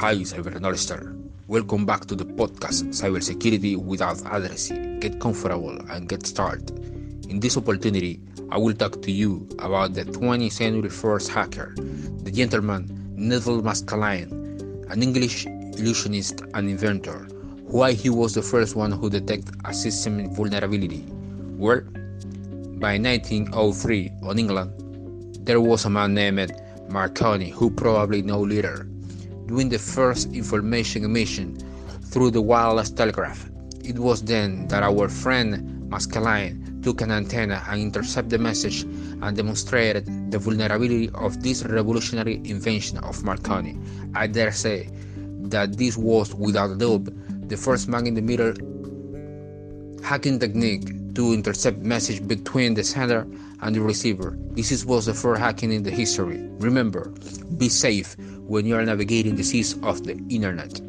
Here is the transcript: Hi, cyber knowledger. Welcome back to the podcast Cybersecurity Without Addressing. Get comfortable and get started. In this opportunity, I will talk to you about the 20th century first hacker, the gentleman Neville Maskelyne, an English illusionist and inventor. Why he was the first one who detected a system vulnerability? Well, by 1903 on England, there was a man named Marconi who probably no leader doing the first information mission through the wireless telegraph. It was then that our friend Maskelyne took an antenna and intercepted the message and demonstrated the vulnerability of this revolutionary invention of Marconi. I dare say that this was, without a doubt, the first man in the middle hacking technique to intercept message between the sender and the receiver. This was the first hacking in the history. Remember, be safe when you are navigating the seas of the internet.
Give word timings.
Hi, 0.00 0.16
cyber 0.24 0.56
knowledger. 0.56 1.12
Welcome 1.46 1.84
back 1.84 2.06
to 2.06 2.16
the 2.16 2.24
podcast 2.24 2.88
Cybersecurity 2.88 3.76
Without 3.76 4.16
Addressing. 4.24 4.98
Get 4.98 5.20
comfortable 5.20 5.76
and 5.90 6.08
get 6.08 6.26
started. 6.26 6.70
In 7.28 7.38
this 7.38 7.58
opportunity, 7.58 8.18
I 8.48 8.56
will 8.56 8.72
talk 8.72 9.02
to 9.02 9.12
you 9.12 9.46
about 9.58 9.92
the 9.92 10.06
20th 10.06 10.52
century 10.52 10.88
first 10.88 11.28
hacker, 11.28 11.74
the 11.76 12.30
gentleman 12.32 12.88
Neville 13.14 13.60
Maskelyne, 13.60 14.32
an 14.88 15.02
English 15.02 15.44
illusionist 15.44 16.44
and 16.54 16.70
inventor. 16.70 17.28
Why 17.68 17.92
he 17.92 18.08
was 18.08 18.32
the 18.32 18.40
first 18.40 18.76
one 18.76 18.92
who 18.92 19.10
detected 19.10 19.54
a 19.66 19.74
system 19.74 20.34
vulnerability? 20.34 21.04
Well, 21.60 21.82
by 22.80 22.96
1903 22.96 24.12
on 24.22 24.38
England, 24.38 24.72
there 25.44 25.60
was 25.60 25.84
a 25.84 25.90
man 25.90 26.14
named 26.14 26.56
Marconi 26.88 27.50
who 27.50 27.68
probably 27.68 28.22
no 28.22 28.40
leader 28.40 28.88
doing 29.50 29.68
the 29.68 29.78
first 29.78 30.32
information 30.32 31.12
mission 31.12 31.58
through 32.12 32.30
the 32.30 32.40
wireless 32.40 32.88
telegraph. 32.88 33.50
It 33.82 33.98
was 33.98 34.22
then 34.22 34.68
that 34.68 34.84
our 34.84 35.08
friend 35.08 35.90
Maskelyne 35.90 36.80
took 36.84 37.00
an 37.00 37.10
antenna 37.10 37.60
and 37.68 37.80
intercepted 37.82 38.30
the 38.30 38.38
message 38.38 38.82
and 39.22 39.36
demonstrated 39.36 40.06
the 40.30 40.38
vulnerability 40.38 41.10
of 41.14 41.42
this 41.42 41.64
revolutionary 41.64 42.36
invention 42.44 42.98
of 42.98 43.24
Marconi. 43.24 43.76
I 44.14 44.28
dare 44.28 44.52
say 44.52 44.88
that 45.50 45.76
this 45.76 45.96
was, 45.96 46.32
without 46.32 46.70
a 46.70 46.76
doubt, 46.76 47.08
the 47.48 47.56
first 47.56 47.88
man 47.88 48.06
in 48.06 48.14
the 48.14 48.22
middle 48.22 48.54
hacking 50.04 50.38
technique 50.38 51.14
to 51.14 51.32
intercept 51.32 51.78
message 51.78 52.26
between 52.28 52.74
the 52.74 52.84
sender 52.84 53.26
and 53.62 53.74
the 53.74 53.80
receiver. 53.80 54.38
This 54.52 54.84
was 54.84 55.06
the 55.06 55.14
first 55.14 55.40
hacking 55.40 55.72
in 55.72 55.82
the 55.82 55.90
history. 55.90 56.38
Remember, 56.60 57.12
be 57.58 57.68
safe 57.68 58.16
when 58.50 58.66
you 58.66 58.74
are 58.74 58.84
navigating 58.84 59.36
the 59.36 59.44
seas 59.44 59.78
of 59.84 60.02
the 60.02 60.18
internet. 60.28 60.80